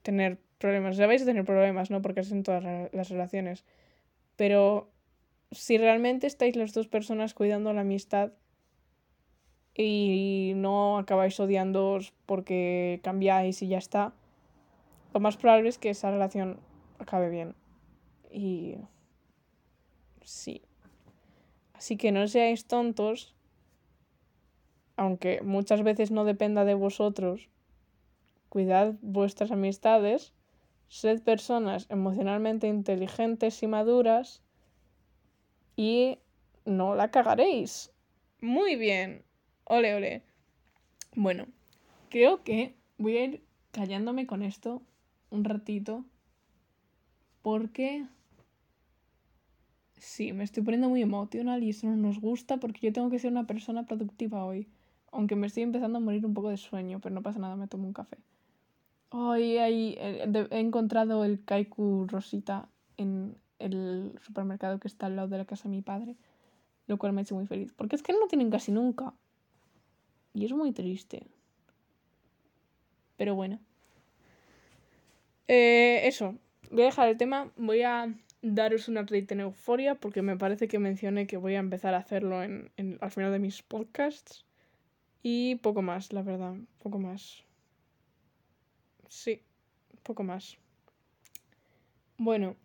[0.02, 0.96] tener problemas.
[0.96, 2.02] Ya vais a tener problemas, ¿no?
[2.02, 3.64] Porque es en todas las relaciones.
[4.36, 4.90] Pero
[5.52, 8.32] si realmente estáis las dos personas cuidando la amistad
[9.74, 14.12] y no acabáis odiándoos porque cambiáis y ya está,
[15.12, 16.60] lo más probable es que esa relación
[16.98, 17.54] acabe bien.
[18.30, 18.76] Y
[20.22, 20.62] sí.
[21.74, 23.34] Así que no seáis tontos,
[24.96, 27.48] aunque muchas veces no dependa de vosotros,
[28.48, 30.34] cuidad vuestras amistades,
[30.88, 34.42] sed personas emocionalmente inteligentes y maduras
[35.80, 36.18] y
[36.66, 37.90] no la cagaréis.
[38.42, 39.22] Muy bien.
[39.64, 40.22] Ole, ole.
[41.16, 41.46] Bueno,
[42.10, 44.82] creo que voy a ir callándome con esto
[45.30, 46.04] un ratito
[47.40, 48.04] porque
[49.96, 53.18] sí, me estoy poniendo muy emocional y eso no nos gusta porque yo tengo que
[53.18, 54.68] ser una persona productiva hoy.
[55.12, 57.68] Aunque me estoy empezando a morir un poco de sueño, pero no pasa nada, me
[57.68, 58.18] tomo un café.
[59.08, 62.68] Hoy he encontrado el Kaiku Rosita
[62.98, 66.16] en el supermercado que está al lado de la casa de mi padre,
[66.86, 67.72] lo cual me ha hecho muy feliz.
[67.72, 69.14] Porque es que no tienen casi nunca.
[70.34, 71.26] Y es muy triste.
[73.16, 73.60] Pero bueno.
[75.48, 76.36] Eh, eso,
[76.70, 80.68] voy a dejar el tema, voy a daros una update en Euforia porque me parece
[80.68, 84.46] que mencioné que voy a empezar a hacerlo en, al final de mis podcasts.
[85.22, 87.44] Y poco más, la verdad, poco más.
[89.08, 89.42] Sí,
[90.02, 90.56] poco más.
[92.16, 92.56] Bueno,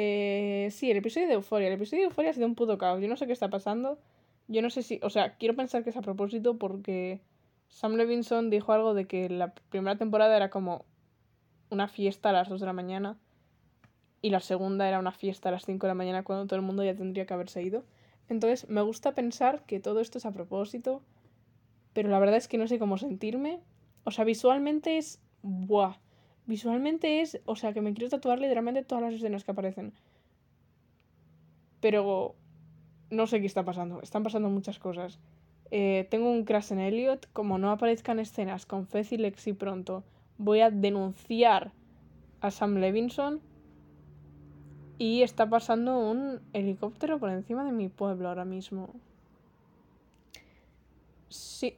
[0.00, 1.66] eh, sí, el episodio de Euforia.
[1.66, 3.02] El episodio de Euforia ha sido un puto caos.
[3.02, 3.98] Yo no sé qué está pasando.
[4.46, 5.00] Yo no sé si.
[5.02, 7.20] O sea, quiero pensar que es a propósito porque
[7.68, 10.84] Sam Levinson dijo algo de que la primera temporada era como
[11.68, 13.18] una fiesta a las 2 de la mañana
[14.22, 16.64] y la segunda era una fiesta a las 5 de la mañana cuando todo el
[16.64, 17.82] mundo ya tendría que haberse ido.
[18.28, 21.02] Entonces, me gusta pensar que todo esto es a propósito,
[21.92, 23.58] pero la verdad es que no sé cómo sentirme.
[24.04, 25.20] O sea, visualmente es.
[25.42, 25.96] ¡Buah!
[26.48, 29.92] Visualmente es, o sea, que me quiero tatuar literalmente todas las escenas que aparecen.
[31.80, 32.36] Pero
[33.10, 34.00] no sé qué está pasando.
[34.00, 35.18] Están pasando muchas cosas.
[35.70, 37.28] Eh, tengo un crash en Elliot.
[37.34, 40.04] Como no aparezcan escenas con Fez y Lexi pronto,
[40.38, 41.72] voy a denunciar
[42.40, 43.42] a Sam Levinson.
[44.96, 48.94] Y está pasando un helicóptero por encima de mi pueblo ahora mismo.
[51.28, 51.76] Sí.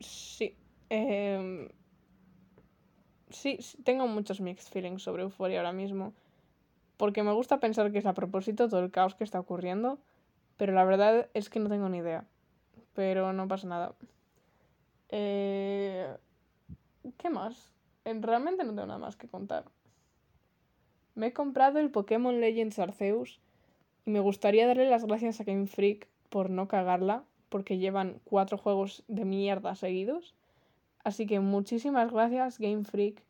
[0.00, 0.54] Sí.
[0.90, 1.70] Eh,
[3.38, 6.12] sí, tengo muchos mixed feelings sobre Euphoria ahora mismo.
[6.96, 9.98] Porque me gusta pensar que es a propósito todo el caos que está ocurriendo.
[10.56, 12.24] Pero la verdad es que no tengo ni idea.
[12.94, 13.94] Pero no pasa nada.
[15.08, 16.16] Eh,
[17.16, 17.72] ¿Qué más?
[18.04, 19.64] Realmente no tengo nada más que contar.
[21.14, 23.40] Me he comprado el Pokémon Legends Arceus.
[24.04, 27.22] Y me gustaría darle las gracias a Game Freak por no cagarla.
[27.48, 30.34] Porque llevan cuatro juegos de mierda seguidos.
[31.04, 33.22] Así que muchísimas gracias Game Freak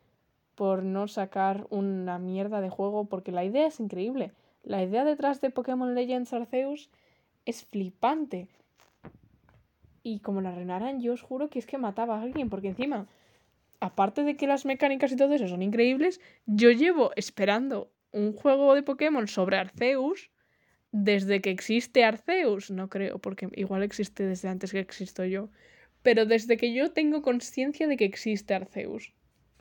[0.59, 4.33] por no sacar una mierda de juego porque la idea es increíble.
[4.65, 6.91] La idea detrás de Pokémon Legends Arceus
[7.47, 8.49] es flipante.
[10.03, 13.07] Y como la renaran, yo os juro que es que mataba a alguien, porque encima,
[13.79, 18.75] aparte de que las mecánicas y todo eso son increíbles, yo llevo esperando un juego
[18.75, 20.33] de Pokémon sobre Arceus
[20.91, 22.73] desde que existe Arceus.
[22.73, 25.51] No creo, porque igual existe desde antes que existo yo
[26.03, 29.13] pero desde que yo tengo conciencia de que existe Arceus.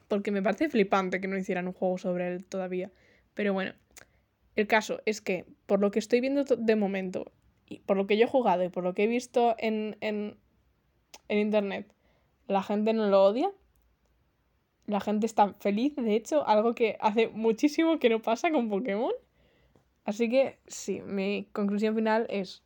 [0.07, 2.91] Porque me parece flipante que no hicieran un juego sobre él todavía.
[3.33, 3.73] Pero bueno,
[4.55, 7.31] el caso es que, por lo que estoy viendo de momento,
[7.69, 10.37] y por lo que yo he jugado y por lo que he visto en, en,
[11.27, 11.91] en internet,
[12.47, 13.51] la gente no lo odia.
[14.85, 19.11] La gente está feliz, de hecho, algo que hace muchísimo que no pasa con Pokémon.
[20.05, 22.63] Así que sí, mi conclusión final es: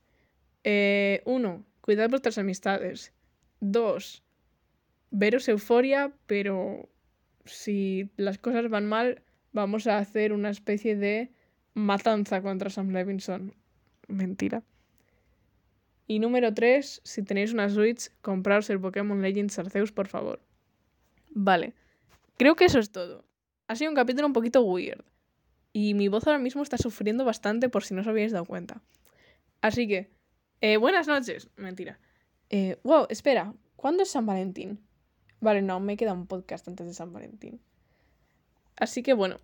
[0.64, 3.12] eh, uno, cuidad vuestras amistades.
[3.60, 4.22] Dos,
[5.10, 6.88] veros euforia, pero
[7.46, 11.32] si las cosas van mal, vamos a hacer una especie de
[11.74, 13.54] matanza contra Sam Levinson.
[14.08, 14.64] Mentira.
[16.08, 20.42] Y número 3, si tenéis una Switch, compraos el Pokémon Legends Arceus, por favor.
[21.30, 21.74] Vale.
[22.38, 23.24] Creo que eso es todo.
[23.68, 25.06] Ha sido un capítulo un poquito weird.
[25.72, 28.82] Y mi voz ahora mismo está sufriendo bastante por si no os habéis dado cuenta.
[29.62, 30.10] Así que,
[30.60, 31.50] eh, buenas noches.
[31.56, 32.00] Mentira.
[32.50, 34.82] Eh, wow, espera, ¿cuándo es San Valentín?
[35.42, 37.60] Vale, no, me queda un podcast antes de San Valentín.
[38.78, 39.38] Así que bueno,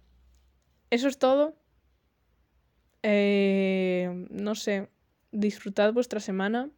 [0.92, 1.56] eso es todo.
[3.04, 4.90] Eh, no sé,
[5.32, 6.70] disfrutad vuestra semana.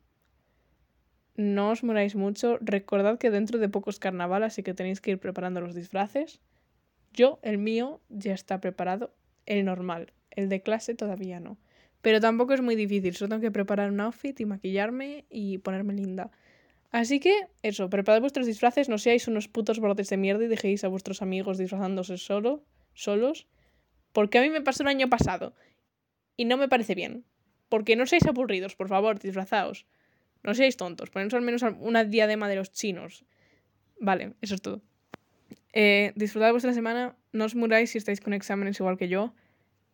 [1.35, 2.57] No os moráis mucho.
[2.61, 6.39] Recordad que dentro de pocos carnaval, así que tenéis que ir preparando los disfraces.
[7.13, 9.13] Yo, el mío, ya está preparado.
[9.45, 10.13] El normal.
[10.31, 11.57] El de clase todavía no.
[12.01, 15.93] Pero tampoco es muy difícil, solo tengo que preparar un outfit y maquillarme y ponerme
[15.93, 16.31] linda.
[16.91, 20.83] Así que, eso, preparad vuestros disfraces, no seáis unos putos brotes de mierda y dejéis
[20.83, 22.63] a vuestros amigos disfrazándose solo,
[22.93, 23.47] solos.
[24.11, 25.53] Porque a mí me pasó el año pasado.
[26.35, 27.25] Y no me parece bien.
[27.69, 29.85] Porque no seáis aburridos, por favor, disfrazaos.
[30.41, 33.25] No seáis tontos, poneros al menos una diadema de los chinos.
[33.99, 34.81] Vale, eso es todo.
[35.73, 39.33] Eh, disfrutad vuestra semana, no os muráis si estáis con exámenes igual que yo.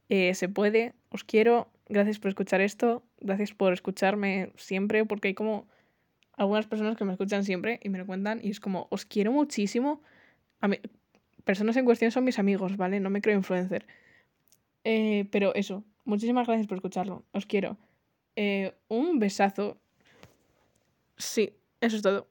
[0.07, 5.33] Eh, se puede, os quiero, gracias por escuchar esto, gracias por escucharme siempre, porque hay
[5.33, 5.67] como
[6.37, 9.31] algunas personas que me escuchan siempre y me lo cuentan y es como, os quiero
[9.31, 10.01] muchísimo.
[10.59, 10.79] A mí,
[11.43, 12.99] personas en cuestión son mis amigos, ¿vale?
[12.99, 13.85] No me creo influencer.
[14.83, 17.77] Eh, pero eso, muchísimas gracias por escucharlo, os quiero.
[18.35, 19.77] Eh, un besazo.
[21.17, 22.27] Sí, eso es todo.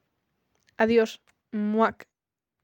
[0.77, 1.21] Adiós.
[1.53, 2.09] Muac.